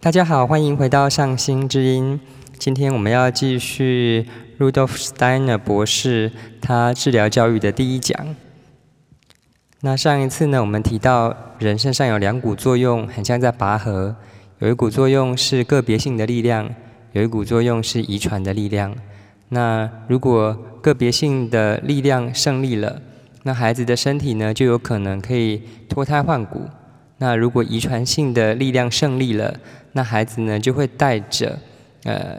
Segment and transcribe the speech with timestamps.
[0.00, 2.20] 大家好，欢迎回到上星之音。
[2.56, 4.24] 今天我们要继续
[4.56, 8.36] Rudolf Steiner 博士他治疗教育的第一讲。
[9.80, 14.14] 那上一次呢，我们提到人身上有两股作用，很像在拔河。
[14.60, 16.72] 有一股作用是个别性的力量，
[17.10, 18.94] 有一股作用是遗传的力量。
[19.48, 23.02] 那如果个别性的力量胜利了，
[23.42, 26.68] 那孩子的身体呢就有可能可以脱胎换骨。
[27.18, 29.54] 那如果遗传性的力量胜利了，
[29.92, 31.58] 那孩子呢就会带着
[32.04, 32.38] 呃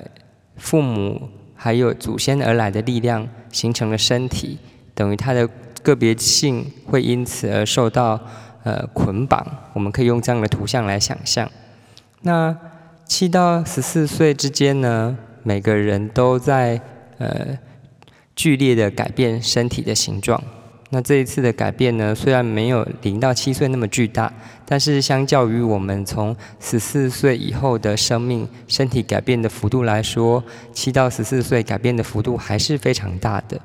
[0.55, 4.57] 父母还有祖先而来的力量形成了身体，
[4.95, 5.47] 等于他的
[5.83, 8.19] 个别性会因此而受到
[8.63, 9.45] 呃捆绑。
[9.73, 11.49] 我们可以用这样的图像来想象。
[12.21, 12.55] 那
[13.05, 16.79] 七到十四岁之间呢，每个人都在
[17.17, 17.57] 呃
[18.35, 20.41] 剧烈的改变身体的形状。
[20.91, 24.33] 那这一次的改变呢，虽然没有零到七岁那么巨大，
[24.65, 33.61] 但是相较于我们从十四岁以后的生命身体改变的幅度来说，七到十四岁改变的幅度还是非常大的。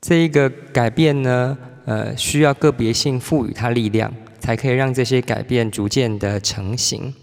[0.00, 7.14] 这一个改变呢，呃，需要个别性赋予它力量，才可以让这些改变逐渐的成型。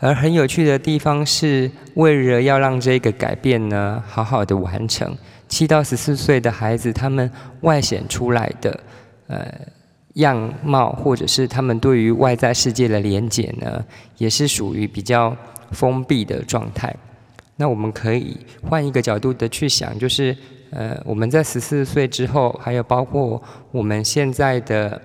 [0.00, 5.16] 而很有趣的地方是，为了要让这个改变呢，好好的完成。
[5.50, 7.28] 七到十四岁的孩子，他们
[7.62, 8.80] 外显出来的
[9.26, 9.52] 呃
[10.14, 13.84] 样貌，或者是他们对于外在世界的连结呢，
[14.16, 15.36] 也是属于比较
[15.72, 16.94] 封闭的状态。
[17.56, 20.34] 那我们可以换一个角度的去想，就是
[20.70, 25.02] 呃我们在十四岁之后，还有包括我们现在的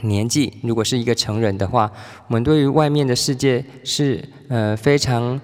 [0.00, 1.92] 年纪，如果是一个成人的话，
[2.28, 5.38] 我们对于外面的世界是呃非常。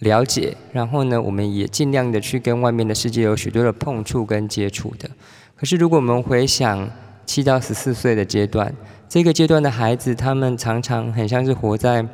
[0.00, 5.08] 了解，然后呢，我们也尽量的去跟外面的世界有许多的碰触跟接触的。
[5.56, 6.90] 可是，如果我们回想
[7.24, 8.74] 七到十四岁的阶段，
[9.08, 12.06] 这个阶段的孩子，他们常常很像是活在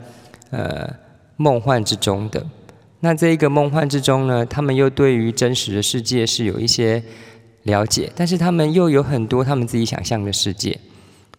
[0.50, 0.88] 呃
[1.36, 2.44] 梦幻之中的。
[3.00, 7.02] 那这一个梦幻之中呢，他们又对于真实的世界是有一些
[7.62, 10.78] 了解，但是他们又有很多他们自己想象的世界。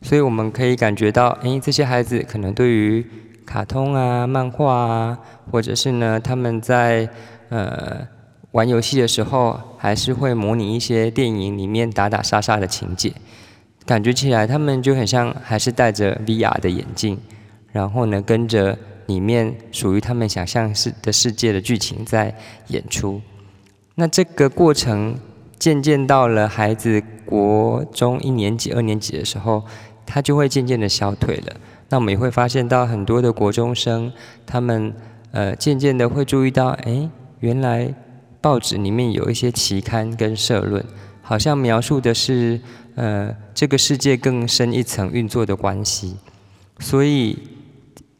[0.01, 3.05] 所以我们可以感觉到，诶，这些孩子可能对于
[3.51, 5.19] 卡通啊、漫画啊，
[5.51, 7.09] 或者是呢，他们在
[7.49, 8.07] 呃
[8.51, 13.11] 玩游戏的时候，还是会模拟一些电影里面打打杀杀的情节，
[13.85, 17.19] 感觉起来他们就很像还是戴着 VR 的眼镜，
[17.73, 22.33] 然后呢跟着里面属于他们想象世的世界的剧情在
[22.67, 23.19] 演出。
[23.95, 25.19] 那这个过程
[25.59, 29.61] 渐渐到了孩子国中一年级、二年级的时候，
[30.05, 31.53] 他就会渐渐的消退了。
[31.91, 34.11] 那我们也会发现到很多的国中生，
[34.45, 34.93] 他们
[35.31, 37.09] 呃渐渐的会注意到，哎，
[37.41, 37.93] 原来
[38.39, 40.83] 报纸里面有一些期刊跟社论，
[41.21, 42.61] 好像描述的是
[42.95, 46.15] 呃这个世界更深一层运作的关系。
[46.79, 47.37] 所以，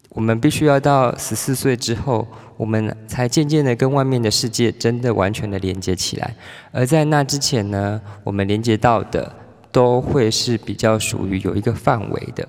[0.10, 2.28] 我们必须要到十四岁之后，
[2.58, 6.36] 我们才渐渐的跟外面的世界真的完全的连接起来。
[6.74, 9.34] 而在那之前呢，我们连接到的
[9.72, 12.46] 都会是比较属于有一个范围的。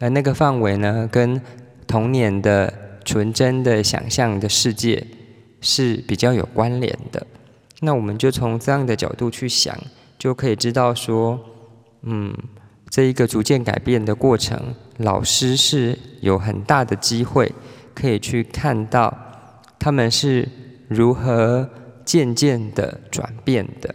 [0.00, 1.40] 而那个范围呢，跟
[1.86, 2.72] 童年的
[3.04, 5.04] 纯真的想象的世界
[5.60, 7.26] 是比较有关联的。
[7.80, 9.76] 那我们就从这样的角度去想，
[10.16, 11.40] 就可以知道说，
[12.02, 12.32] 嗯，
[12.88, 17.52] 这一个逐渐改变的过程，老师是有很大的机会
[17.92, 19.12] 可以去看到
[19.80, 20.48] 他们是
[20.86, 21.68] 如何
[22.04, 23.92] 渐渐的转变的。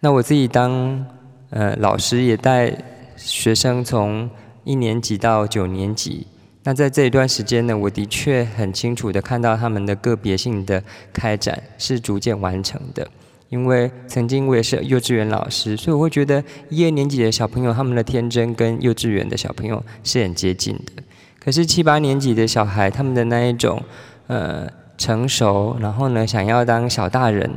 [0.00, 1.04] 那我自己当
[1.50, 2.74] 呃老师也带。
[3.16, 4.28] 学生从
[4.64, 6.26] 一年级到九年级，
[6.62, 10.82] 那在这一段时间呢，我的确很清楚的看到他们的个别性的
[11.12, 13.06] 开展是逐渐完成的。
[13.50, 21.02] 因为曾经我也是幼稚园老师，所以我会觉得一二年级的小朋友他们的天真跟幼稚园的小朋友是很接近的。
[21.38, 23.80] 可是七八年级的小孩，他们的那一种
[24.26, 24.66] 呃
[24.98, 27.48] 成熟，然后呢想要当小大人，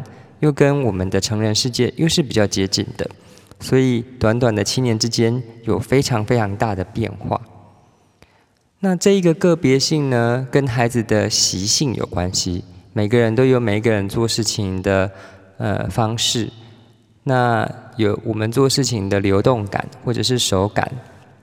[0.42, 3.10] 又跟我们的成人世界又是比较接近的。
[3.60, 7.42] 所以，短短的七年之间，有非常非常大的变化。
[8.80, 12.64] 那这一个个别性呢，跟孩子的习性有关系。
[12.94, 15.12] 每个人都有每个人做事情的
[15.58, 16.52] 呃方式。
[17.24, 20.90] 那有我们做事情的流动感，或者是手感。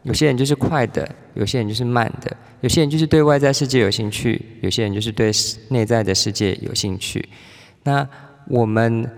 [0.04, 2.34] 有些人就是快的，有些人就是慢的。
[2.60, 5.32] 有些人就是对外在世界有兴趣，有些人就是对
[5.68, 7.28] 内在的世界有兴趣。
[7.82, 8.08] 那
[8.46, 9.10] 我们。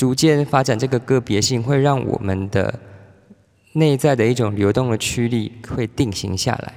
[0.00, 2.72] 逐渐发展这个个别性，会让我们的
[3.74, 6.72] 内在的一种流动的驱力会定型下来。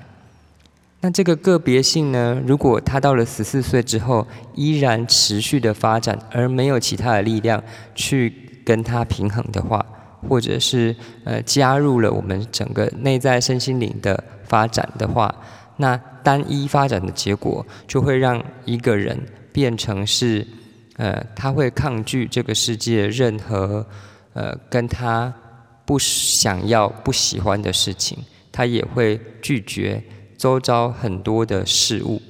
[0.99, 7.63] 那这个个别性呢，如果他到了十四岁之后依然持续的发展，而没有其他的力量
[7.95, 8.33] 去
[8.65, 9.85] 跟他平衡的话，
[10.27, 10.93] 或者是
[11.23, 15.33] 呃加入了我们整个内在身心灵的发展的话，
[15.77, 19.17] 那单一发展的结果就会让一个人
[19.53, 20.45] 变成是
[20.97, 23.85] 呃他会抗拒这个世界任何
[24.33, 25.33] 呃跟他
[25.85, 28.17] 不想要不喜欢的事情，
[28.51, 30.01] 他也会拒绝
[30.37, 32.21] 周遭很多的事物，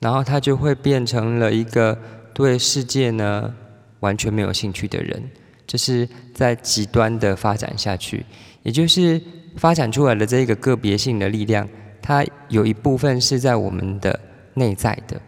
[0.00, 1.98] 然后他就会变成了一个
[2.32, 3.54] 对世界呢
[4.00, 5.22] 完全没有兴趣的人。
[5.66, 8.24] 就是在极端的发展下去，
[8.62, 9.20] 也就是
[9.56, 11.66] 发展出来的这个个别性的力量，
[12.02, 14.20] 它有一部分是在我们的
[14.52, 15.18] 内在的。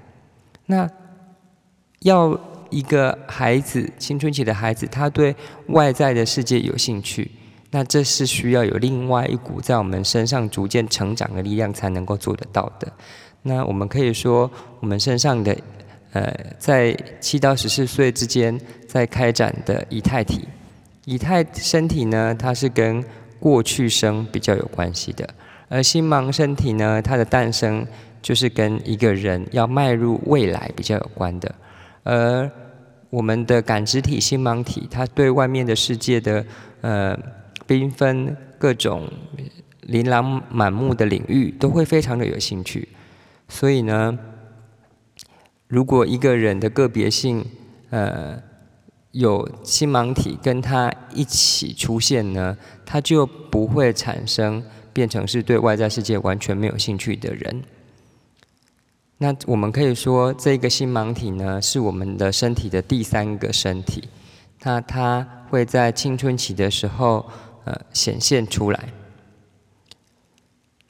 [0.66, 0.88] 那
[2.00, 2.38] 要
[2.76, 5.34] 一个孩子青春期的孩子，他对
[5.68, 7.30] 外在的世界有兴趣，
[7.70, 12.92] 那这是需要有另外一股在我们身上逐渐成长的力量才能够做得到的。
[13.42, 14.50] 那我们可以说，
[14.80, 15.56] 我们身上的。
[16.12, 18.58] 呃，在七到十四岁之间，
[18.88, 20.48] 在开展的以太体，
[21.04, 23.04] 以太身体呢，它是跟
[23.38, 25.26] 过去生比较有关系的；
[25.68, 27.86] 而星芒身体呢，它的诞生
[28.22, 31.54] 就是跟一个人要迈入未来比较有关的。
[32.02, 32.50] 而
[33.16, 36.44] 我们的感知体星芒体，它对外面的世界的
[36.82, 37.18] 呃
[37.66, 39.08] 缤纷各种
[39.80, 42.88] 琳琅满目的领域，都会非常的有兴趣。
[43.48, 44.18] 所以呢。
[45.68, 47.44] 如果一个人的个别性，
[47.90, 48.40] 呃，
[49.10, 54.62] 有星芒体跟他一起出现呢，他就不会产生
[54.92, 57.62] 变成是对外在世界完全没有兴趣的人。
[59.18, 64.08] 那我们可以说，这个星芒体呢，是我们的身体的第三个身体。
[64.62, 67.24] 那它会在青春期的时候，
[67.64, 68.92] 呃，显现出来。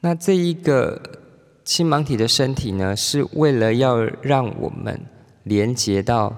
[0.01, 1.01] 那这一个。
[1.67, 5.01] 星芒体的身体呢，是为了要让我们
[5.43, 6.33] 连接到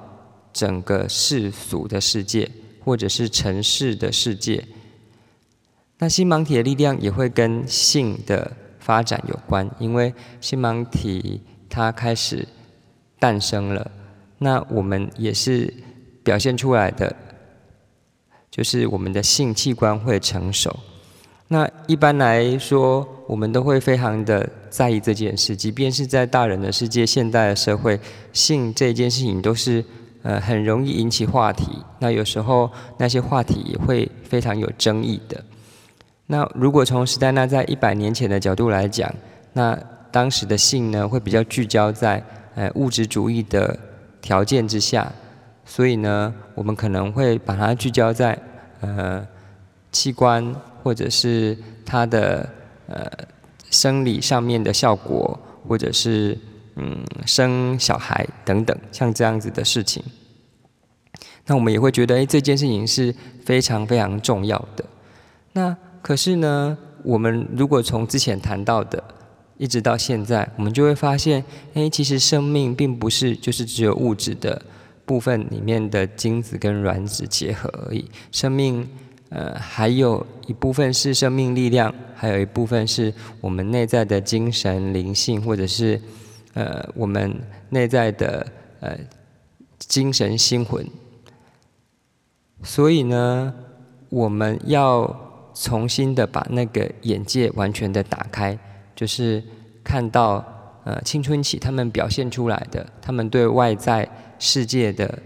[0.55, 2.51] 整个世俗的世界，
[2.83, 4.65] 或者是城市的世界。
[5.99, 12.47] 那星芒体的力量也会跟性的发展有关，因为星芒体它开始
[13.19, 13.91] 诞生了，
[14.39, 15.73] 那我们也是
[16.23, 17.15] 表现出来的，
[18.51, 20.75] 就是我们的性器官会成熟。
[21.51, 27.99] 那一般来说，我们都会非常的在意这件事，即便是在大人的世界、现代的社会，
[28.33, 29.83] 性这件事情都是
[30.23, 31.83] 呃很容易引起话题。
[32.01, 35.43] 那有时候那些话题也会非常有争议的。
[36.27, 39.11] 那如果从史丹纳在一百年前的角度来讲，
[39.55, 39.79] 那
[40.11, 42.23] 当时的性呢，会比较聚焦在
[42.55, 43.79] 呃物质主义的
[44.21, 45.13] 条件之下，
[45.65, 48.39] 所以呢，我们可能会把它聚焦在
[48.81, 49.27] 呃
[49.93, 50.55] 器官。
[50.85, 52.49] 或者是他的
[52.87, 53.05] 呃
[53.69, 56.39] 生理上面的效果，或者是
[56.77, 60.03] 嗯生小孩等等，像这样子的事情，
[61.45, 63.15] 那我们也会觉得，哎，这件事情是
[63.45, 64.85] 非常非常重要的。
[65.53, 69.03] 那可是呢，我们如果从之前谈到的，
[69.59, 71.45] 一直到现在，我们就会发现，
[71.75, 74.63] 哎，其实生命并不是就是只有物质的
[75.05, 78.89] 部分里面的精子跟卵子结合而已，生命。
[79.31, 83.13] 呃，还有一部分是生命力量，还有一部分是
[83.43, 86.01] 我们内在的精神灵性，或者是
[86.55, 87.39] 呃我们
[87.69, 88.47] 内在的
[88.81, 88.97] 呃
[89.79, 90.83] 精神心魂。
[92.63, 93.53] 所以呢，
[94.09, 95.15] 我们要
[95.53, 98.59] 重新的把那个眼界完全的打开，
[98.99, 99.41] 就是
[99.85, 100.45] 看到
[100.83, 105.23] 呃青春期他们表现出来的，他们对外在世界的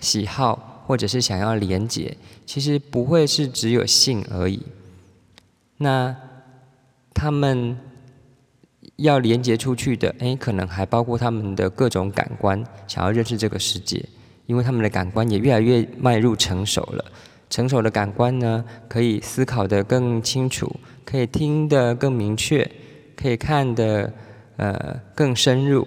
[0.00, 0.68] 喜好。
[0.84, 2.14] 或者是想要连接，
[2.44, 4.60] 其实不会是只有性而已。
[5.78, 6.14] 那
[7.14, 7.78] 他们
[8.96, 14.04] 要连接出去的，哎，可能还包括他们的各种感官，想要认识这个世界。
[14.46, 17.04] 因为他们的感官也越来越迈入成熟了。
[17.48, 20.68] 成熟的感官呢，可以思考的更清楚，
[21.04, 22.68] 可以听得更明确，
[23.16, 24.12] 可以看的
[24.56, 25.86] 呃更深入。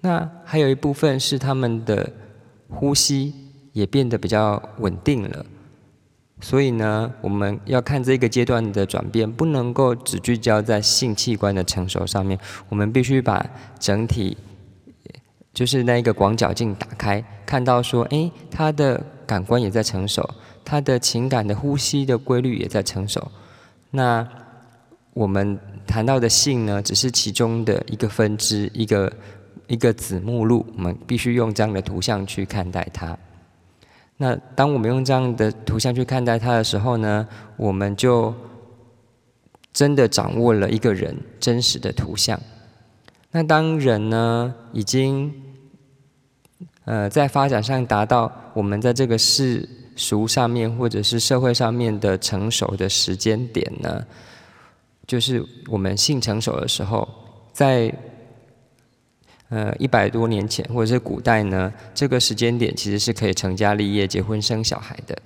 [0.00, 2.10] 那还有一部分是他们的
[2.68, 3.34] 呼吸。
[3.72, 5.46] 也变得比较稳定了，
[6.40, 12.36] 所以呢，我们要看这个阶段的转变，不能够只聚焦在性器官的成熟上面，
[12.68, 13.46] 我们必须把
[13.78, 14.36] 整体，
[15.54, 20.28] 就是那一个广角镜打开，看到说，哎，他的感官也在成熟，
[20.64, 23.30] 他的情感的呼吸的规律也在成熟。
[23.92, 24.28] 那
[25.20, 29.12] 我们谈到的性呢，只是其中的一个分支，一个
[29.66, 33.14] 一个子目录，我们必须用这样的图像去看待它。
[34.16, 38.34] 那当我们用这样的图像去看待它的时候呢，我们就
[39.74, 42.40] 真的掌握了一个人真实的图像。
[43.30, 45.30] 那当人呢已经
[46.86, 54.02] 呃在发展上达到我们在这个世俗上面或者是社会上面的成熟的时间点呢？
[55.10, 57.08] 就是我们性成熟的时候，
[57.52, 57.92] 在
[59.48, 65.18] 呃一百多年前或者是古代呢，这个时间点其实是可以成家立业、结婚生小孩的。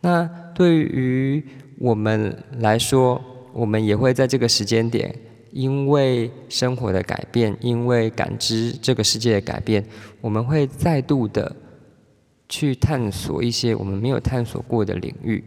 [0.00, 1.40] 那对于
[1.78, 5.14] 我们来说，我们也会在这个时间点，
[5.52, 9.84] 因为生活的改变，因为感知这个世界的改变，
[10.20, 11.54] 我们会再度的
[12.48, 15.44] 去探索一些我们没有探索过的领域。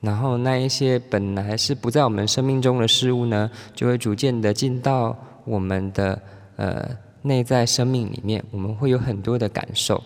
[0.00, 6.20] 然后那一些本来是不在我们生命中的事物呢，就会逐渐的进到我们的
[6.56, 6.88] 呃
[7.22, 10.02] 内在生命里面，我们会有很多的感受。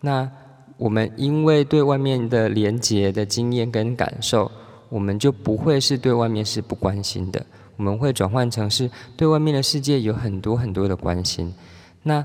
[0.00, 0.28] 那
[0.76, 4.50] 我们因为对外面的连接的经验跟感受，
[4.88, 7.44] 我们就不会是对外面是不关心的，
[7.76, 11.52] 我们会转换成是对外面的世界有很多很多的关心。
[12.02, 12.24] 那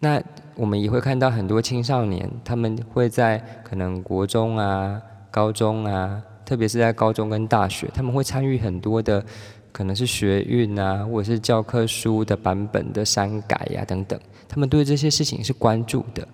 [0.00, 0.22] 那
[0.54, 5.00] 我们也会看到很多青少年，他们会在可能国中啊、
[5.30, 9.24] 高中啊，特别是在高中跟大学，他们会参与很多的
[9.70, 14.18] 可能是学运啊，或者是教科书的版本的删改呀等等，
[14.48, 16.26] 他们对这些事情是关注的。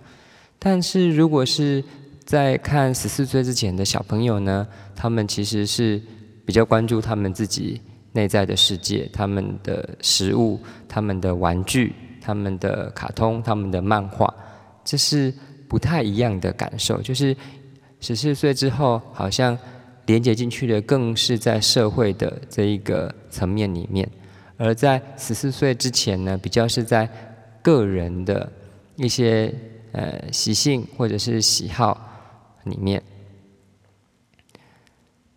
[0.57, 1.83] 但是如果是
[2.23, 6.01] 在看十四岁之前的小朋友呢，他们其实是
[6.45, 7.79] 比较关注他们自己
[8.13, 14.33] 内在的世界，他们的食物、他们的玩具、他们的卡通、他们的漫画，
[14.83, 15.31] 这是
[15.67, 17.01] 不太一样的感受。
[17.01, 17.35] 就是
[18.05, 19.57] 十四岁之后，好像
[20.05, 24.09] 连接进去的更是在社会的这一个层面里面，
[24.57, 27.09] 而在十四岁之前呢，比较是在
[27.61, 28.51] 个人的
[28.95, 29.53] 一些。
[29.97, 31.97] 呃，习性或者是喜好
[32.65, 33.01] 里面，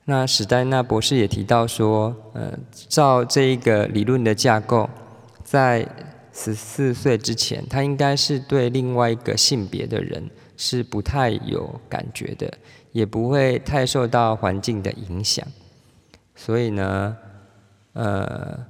[0.04, 2.58] 那史丹纳博士也提到说，呃，
[2.88, 4.90] 照这一个理论的架构，
[5.44, 5.86] 在
[6.32, 12.52] 十四岁之前，他应该是对另外一个性别的人是不太有感觉的，
[12.92, 15.46] 也不会太受到环境的影响，
[16.34, 17.16] 所以呢，
[17.94, 18.66] 呃。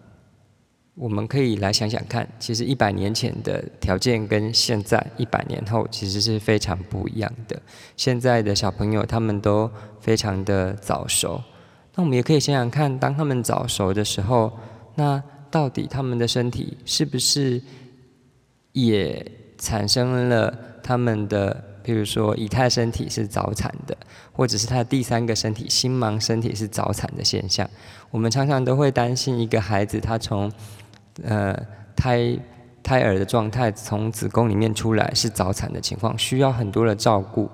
[1.00, 7.56] 我们可以来想想看，其实一百年前的条件跟现在一百年后其实是非常不一样的。
[7.96, 11.40] 现在的小朋友他们都非常的早熟，
[11.94, 14.50] 那我们也可以想想看，当他们早熟的时候，
[14.96, 17.62] 那到底他们的身体是不是
[18.72, 19.24] 也
[19.56, 20.52] 产生了
[20.82, 23.96] 他们的，比如说以太身体是早产的，
[24.30, 27.66] 或者是他的第三个身体心盲身体是早产的现象？
[28.10, 30.52] 我们常常都会担心一个孩子他从
[31.22, 31.58] 呃，
[31.96, 32.38] 胎
[32.82, 37.48] 胎儿的状态从子宫里面出来是早产的情况，需要很多的照顾，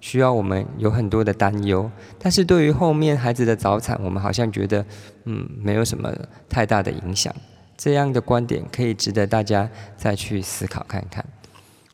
[0.00, 1.90] 需要我们有很多的担忧。
[2.18, 4.82] 但是对于后面孩子的早产，我们好像觉得
[5.24, 6.10] 嗯没有什么
[6.48, 7.30] 太大的影响。
[7.76, 11.22] 这样的观点可以值得大家再去思考看看。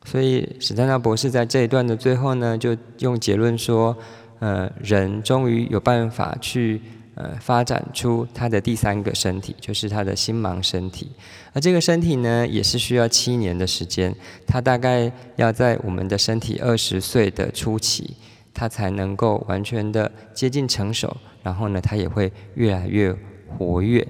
[0.05, 3.95] 所以史丹纳博士在这一段的最后呢，就用结论说，
[4.39, 6.81] 呃，人终于有办法去。
[7.13, 11.11] 呃，发展出他的第三个身体，就是他的心盲身体。
[11.51, 14.15] 而这个身体呢，也是需要七年的时间。
[14.47, 18.15] 他大概要在我们的身体二十岁的初期，
[18.53, 21.15] 他才能够完全的接近成熟。
[21.43, 23.13] 然后呢，他也会越来越
[23.57, 24.07] 活跃。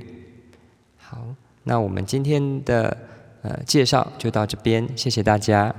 [0.96, 1.26] 好，
[1.64, 2.96] 那我们今天的
[3.42, 5.74] 呃介绍就到这边，谢谢大家。